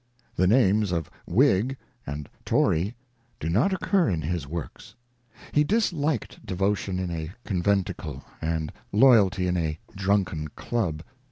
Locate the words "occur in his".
3.71-4.47